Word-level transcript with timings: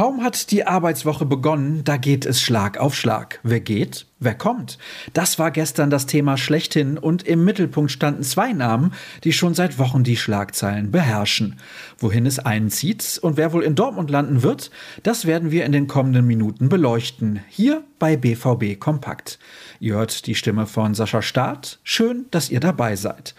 Kaum 0.00 0.22
hat 0.22 0.50
die 0.50 0.66
Arbeitswoche 0.66 1.26
begonnen, 1.26 1.84
da 1.84 1.98
geht 1.98 2.24
es 2.24 2.40
Schlag 2.40 2.78
auf 2.78 2.96
Schlag. 2.96 3.38
Wer 3.42 3.60
geht? 3.60 4.06
Wer 4.18 4.34
kommt? 4.34 4.78
Das 5.12 5.38
war 5.38 5.50
gestern 5.50 5.90
das 5.90 6.06
Thema 6.06 6.38
schlechthin 6.38 6.96
und 6.96 7.24
im 7.24 7.44
Mittelpunkt 7.44 7.90
standen 7.90 8.22
zwei 8.22 8.54
Namen, 8.54 8.94
die 9.24 9.34
schon 9.34 9.52
seit 9.52 9.78
Wochen 9.78 10.02
die 10.02 10.16
Schlagzeilen 10.16 10.90
beherrschen. 10.90 11.58
Wohin 11.98 12.24
es 12.24 12.38
einen 12.38 12.70
zieht 12.70 13.18
und 13.20 13.36
wer 13.36 13.52
wohl 13.52 13.62
in 13.62 13.74
Dortmund 13.74 14.08
landen 14.08 14.42
wird, 14.42 14.70
das 15.02 15.26
werden 15.26 15.50
wir 15.50 15.66
in 15.66 15.72
den 15.72 15.86
kommenden 15.86 16.26
Minuten 16.26 16.70
beleuchten. 16.70 17.40
Hier 17.50 17.84
bei 17.98 18.16
BVB 18.16 18.80
Kompakt. 18.80 19.38
Ihr 19.80 19.96
hört 19.96 20.26
die 20.26 20.34
Stimme 20.34 20.66
von 20.66 20.94
Sascha 20.94 21.20
Staat. 21.20 21.78
Schön, 21.84 22.24
dass 22.30 22.48
ihr 22.48 22.60
dabei 22.60 22.96
seid. 22.96 23.34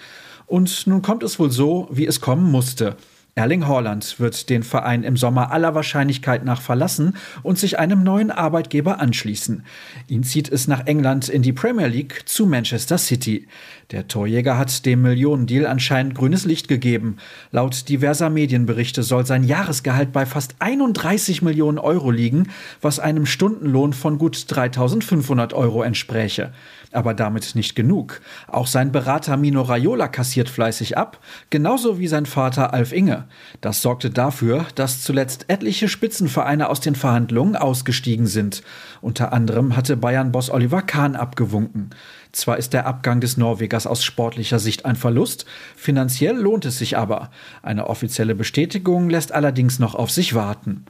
Und 0.46 0.86
nun 0.86 1.02
kommt 1.02 1.24
es 1.24 1.40
wohl 1.40 1.50
so, 1.50 1.88
wie 1.92 2.06
es 2.06 2.22
kommen 2.22 2.52
musste. 2.52 2.98
Erling 3.34 3.66
Haaland 3.66 4.20
wird 4.20 4.50
den 4.50 4.62
Verein 4.62 5.04
im 5.04 5.16
Sommer 5.16 5.52
aller 5.54 5.74
Wahrscheinlichkeit 5.74 6.44
nach 6.44 6.62
verlassen 6.62 7.16
und 7.44 7.58
sich 7.58 7.80
einem 7.80 8.04
neuen 8.04 8.30
Arbeitgeber 8.30 9.00
anschließen. 9.00 9.64
Ihn 10.10 10.24
zieht 10.24 10.52
es 10.52 10.68
nach 10.68 10.86
England 10.86 11.30
in 11.30 11.42
die 11.42 11.54
Premier 11.54 11.88
League 11.88 12.24
zu 12.26 12.46
Manchester 12.46 12.98
City. 12.98 13.48
Der 13.92 14.10
Torjäger 14.10 14.58
hat 14.58 14.86
dem 14.86 15.02
Millionendeal 15.02 15.66
anscheinend 15.66 16.14
grünes 16.14 16.44
Licht 16.44 16.68
gegeben. 16.68 17.18
Laut 17.52 17.88
diverser 17.88 18.30
Medienberichte 18.30 19.02
soll 19.02 19.26
sein 19.26 19.46
Jahresgehalt 19.46 20.12
bei 20.12 20.26
fast 20.26 20.56
31 20.60 21.42
Millionen 21.42 21.78
Euro 21.78 22.12
liegen, 22.12 22.50
was 22.82 23.00
einem 23.00 23.26
Stundenlohn 23.26 23.94
von 23.94 24.18
gut 24.18 24.46
3500 24.50 25.54
Euro 25.54 25.84
entspräche. 25.84 26.52
Aber 26.92 27.14
damit 27.14 27.56
nicht 27.56 27.76
genug. 27.76 28.20
Auch 28.48 28.68
sein 28.68 28.92
Berater 28.92 29.38
Mino 29.38 29.62
Raiola 29.62 30.10
kassiert 30.10 30.50
fleißig 30.50 30.98
ab, 30.98 31.22
genauso 31.50 31.98
wie 31.98 32.08
sein 32.08 32.26
Vater 32.26 32.74
Alf 32.74 32.92
Inge. 32.92 33.22
Das 33.62 33.82
sorgte 33.82 34.10
dafür, 34.10 34.66
dass 34.76 35.02
zuletzt 35.02 35.46
etliche 35.48 35.88
Spitzenvereine 35.88 36.70
aus 36.70 36.80
den 36.80 36.96
Verhandlungen 36.96 37.56
ausgestiegen 37.56 38.28
sind. 38.28 38.64
Unter 39.02 39.34
anderem 39.34 39.76
hatte 39.76 39.98
Bayern-Boss 39.98 40.50
Oliver 40.50 40.82
Kahn 40.82 41.16
abgewunken. 41.16 41.92
Zwar 42.32 42.58
ist 42.58 42.74
der 42.74 42.86
Abgang 42.86 43.20
des 43.20 43.38
Norwegers 43.38 43.88
aus 43.88 44.04
sportlicher 44.04 44.60
Sicht 44.60 44.86
ein 44.86 44.96
Verlust, 44.96 45.46
finanziell 45.76 46.38
lohnt 46.38 46.66
es 46.66 46.78
sich 46.78 46.98
aber. 46.98 47.30
Eine 47.62 47.88
offizielle 47.88 48.36
Bestätigung 48.36 49.10
lässt 49.10 49.32
allerdings 49.32 49.80
noch 49.80 49.96
auf 49.96 50.12
sich 50.12 50.34
warten. 50.34 50.86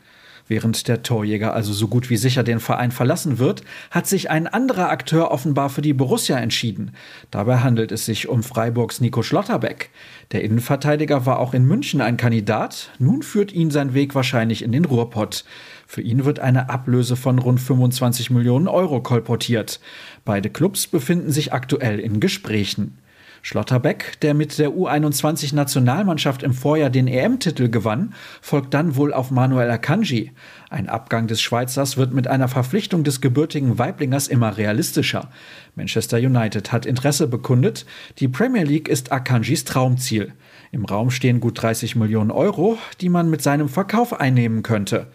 Während 0.51 0.89
der 0.89 1.01
Torjäger 1.01 1.53
also 1.53 1.71
so 1.71 1.87
gut 1.87 2.09
wie 2.09 2.17
sicher 2.17 2.43
den 2.43 2.59
Verein 2.59 2.91
verlassen 2.91 3.39
wird, 3.39 3.63
hat 3.89 4.05
sich 4.05 4.29
ein 4.29 4.47
anderer 4.47 4.89
Akteur 4.89 5.31
offenbar 5.31 5.69
für 5.69 5.81
die 5.81 5.93
Borussia 5.93 6.37
entschieden. 6.37 6.91
Dabei 7.31 7.59
handelt 7.59 7.93
es 7.93 8.05
sich 8.05 8.27
um 8.27 8.43
Freiburgs 8.43 8.99
Nico 8.99 9.23
Schlotterbeck. 9.23 9.91
Der 10.33 10.43
Innenverteidiger 10.43 11.25
war 11.25 11.39
auch 11.39 11.53
in 11.53 11.63
München 11.63 12.01
ein 12.01 12.17
Kandidat, 12.17 12.89
nun 12.99 13.23
führt 13.23 13.53
ihn 13.53 13.71
sein 13.71 13.93
Weg 13.93 14.13
wahrscheinlich 14.13 14.61
in 14.61 14.73
den 14.73 14.83
Ruhrpott. 14.83 15.45
Für 15.87 16.01
ihn 16.01 16.25
wird 16.25 16.41
eine 16.41 16.69
Ablöse 16.69 17.15
von 17.15 17.39
rund 17.39 17.61
25 17.61 18.29
Millionen 18.29 18.67
Euro 18.67 19.01
kolportiert. 19.01 19.79
Beide 20.25 20.49
Clubs 20.49 20.85
befinden 20.85 21.31
sich 21.31 21.53
aktuell 21.53 21.97
in 21.97 22.19
Gesprächen. 22.19 22.97
Schlotterbeck, 23.43 24.19
der 24.21 24.33
mit 24.33 24.59
der 24.59 24.69
U21-Nationalmannschaft 24.69 26.43
im 26.43 26.53
Vorjahr 26.53 26.89
den 26.89 27.07
EM-Titel 27.07 27.69
gewann, 27.69 28.13
folgt 28.41 28.73
dann 28.73 28.95
wohl 28.95 29.13
auf 29.13 29.31
Manuel 29.31 29.69
Akanji. 29.71 30.31
Ein 30.69 30.87
Abgang 30.87 31.27
des 31.27 31.41
Schweizers 31.41 31.97
wird 31.97 32.13
mit 32.13 32.27
einer 32.27 32.47
Verpflichtung 32.47 33.03
des 33.03 33.19
gebürtigen 33.19 33.79
Weiblingers 33.79 34.27
immer 34.27 34.57
realistischer. 34.57 35.29
Manchester 35.75 36.17
United 36.17 36.71
hat 36.71 36.85
Interesse 36.85 37.27
bekundet. 37.27 37.85
Die 38.19 38.27
Premier 38.27 38.63
League 38.63 38.87
ist 38.87 39.11
Akanjis 39.11 39.65
Traumziel. 39.65 40.33
Im 40.71 40.85
Raum 40.85 41.09
stehen 41.09 41.39
gut 41.39 41.61
30 41.61 41.95
Millionen 41.95 42.31
Euro, 42.31 42.77
die 43.01 43.09
man 43.09 43.29
mit 43.29 43.41
seinem 43.41 43.69
Verkauf 43.69 44.19
einnehmen 44.19 44.61
könnte. 44.61 45.07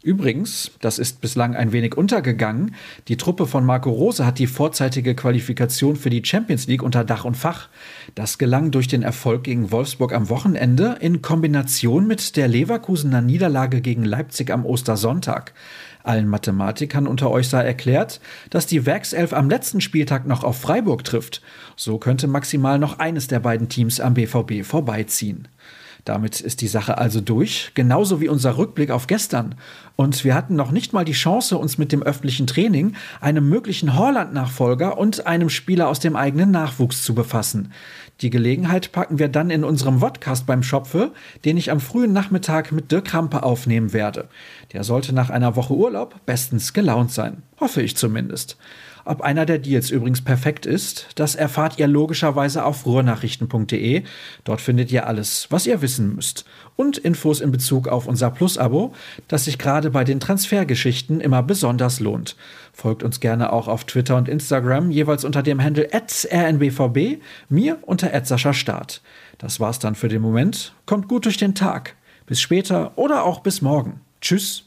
Übrigens, 0.00 0.70
das 0.80 1.00
ist 1.00 1.20
bislang 1.20 1.56
ein 1.56 1.72
wenig 1.72 1.96
untergegangen, 1.96 2.76
die 3.08 3.16
Truppe 3.16 3.48
von 3.48 3.66
Marco 3.66 3.90
Rose 3.90 4.24
hat 4.24 4.38
die 4.38 4.46
vorzeitige 4.46 5.16
Qualifikation 5.16 5.96
für 5.96 6.08
die 6.08 6.22
Champions 6.24 6.68
League 6.68 6.84
unter 6.84 7.02
Dach 7.02 7.24
und 7.24 7.36
Fach. 7.36 7.68
Das 8.14 8.38
gelang 8.38 8.70
durch 8.70 8.86
den 8.86 9.02
Erfolg 9.02 9.42
gegen 9.42 9.72
Wolfsburg 9.72 10.12
am 10.12 10.28
Wochenende 10.28 10.98
in 11.00 11.20
Kombination 11.20 12.06
mit 12.06 12.36
der 12.36 12.46
Leverkusener 12.46 13.22
Niederlage 13.22 13.80
gegen 13.80 14.04
Leipzig 14.04 14.52
am 14.52 14.64
Ostersonntag. 14.64 15.52
Allen 16.04 16.28
Mathematikern 16.28 17.08
unter 17.08 17.30
euch 17.30 17.48
sei 17.48 17.64
erklärt, 17.64 18.20
dass 18.50 18.66
die 18.66 18.86
Werkself 18.86 19.32
am 19.32 19.50
letzten 19.50 19.80
Spieltag 19.80 20.28
noch 20.28 20.44
auf 20.44 20.60
Freiburg 20.60 21.02
trifft. 21.02 21.42
So 21.74 21.98
könnte 21.98 22.28
maximal 22.28 22.78
noch 22.78 23.00
eines 23.00 23.26
der 23.26 23.40
beiden 23.40 23.68
Teams 23.68 23.98
am 23.98 24.14
BVB 24.14 24.64
vorbeiziehen. 24.64 25.48
Damit 26.04 26.40
ist 26.40 26.60
die 26.60 26.68
Sache 26.68 26.98
also 26.98 27.20
durch, 27.20 27.72
genauso 27.74 28.20
wie 28.20 28.28
unser 28.28 28.56
Rückblick 28.56 28.90
auf 28.90 29.06
gestern. 29.06 29.56
Und 29.96 30.24
wir 30.24 30.34
hatten 30.34 30.54
noch 30.54 30.70
nicht 30.70 30.92
mal 30.92 31.04
die 31.04 31.12
Chance, 31.12 31.58
uns 31.58 31.76
mit 31.76 31.92
dem 31.92 32.02
öffentlichen 32.02 32.46
Training, 32.46 32.94
einem 33.20 33.48
möglichen 33.48 33.96
Horland-Nachfolger 33.96 34.96
und 34.96 35.26
einem 35.26 35.50
Spieler 35.50 35.88
aus 35.88 36.00
dem 36.00 36.16
eigenen 36.16 36.50
Nachwuchs 36.50 37.02
zu 37.02 37.14
befassen. 37.14 37.72
Die 38.20 38.30
Gelegenheit 38.30 38.90
packen 38.90 39.18
wir 39.18 39.28
dann 39.28 39.50
in 39.50 39.62
unserem 39.62 40.00
Vodcast 40.00 40.46
beim 40.46 40.62
Schopfe, 40.62 41.12
den 41.44 41.56
ich 41.56 41.70
am 41.70 41.78
frühen 41.78 42.12
Nachmittag 42.12 42.72
mit 42.72 42.90
Dirk 42.90 43.14
Rampe 43.14 43.42
aufnehmen 43.42 43.92
werde. 43.92 44.28
Der 44.72 44.82
sollte 44.82 45.14
nach 45.14 45.30
einer 45.30 45.54
Woche 45.54 45.74
Urlaub 45.74 46.16
bestens 46.26 46.72
gelaunt 46.72 47.12
sein. 47.12 47.42
Hoffe 47.60 47.82
ich 47.82 47.96
zumindest. 47.96 48.56
Ob 49.08 49.22
einer 49.22 49.46
der 49.46 49.58
Deals 49.58 49.88
übrigens 49.88 50.20
perfekt 50.20 50.66
ist, 50.66 51.06
das 51.14 51.34
erfahrt 51.34 51.78
ihr 51.78 51.86
logischerweise 51.86 52.62
auf 52.62 52.84
ruhrnachrichten.de. 52.84 54.02
Dort 54.44 54.60
findet 54.60 54.92
ihr 54.92 55.06
alles, 55.06 55.46
was 55.48 55.66
ihr 55.66 55.80
wissen 55.80 56.14
müsst. 56.14 56.44
Und 56.76 56.98
Infos 56.98 57.40
in 57.40 57.50
Bezug 57.50 57.88
auf 57.88 58.06
unser 58.06 58.30
Plus-Abo, 58.30 58.92
das 59.26 59.46
sich 59.46 59.56
gerade 59.56 59.88
bei 59.88 60.04
den 60.04 60.20
Transfergeschichten 60.20 61.22
immer 61.22 61.42
besonders 61.42 62.00
lohnt. 62.00 62.36
Folgt 62.74 63.02
uns 63.02 63.18
gerne 63.18 63.50
auch 63.50 63.66
auf 63.66 63.84
Twitter 63.84 64.14
und 64.14 64.28
Instagram, 64.28 64.90
jeweils 64.90 65.24
unter 65.24 65.42
dem 65.42 65.62
Handle 65.62 65.88
rnbvb, 65.90 67.22
mir 67.48 67.78
unter 67.80 68.10
Start. 68.52 69.00
Das 69.38 69.58
war's 69.58 69.78
dann 69.78 69.94
für 69.94 70.08
den 70.08 70.20
Moment. 70.20 70.74
Kommt 70.84 71.08
gut 71.08 71.24
durch 71.24 71.38
den 71.38 71.54
Tag. 71.54 71.96
Bis 72.26 72.42
später 72.42 72.92
oder 72.96 73.24
auch 73.24 73.40
bis 73.40 73.62
morgen. 73.62 74.02
Tschüss. 74.20 74.64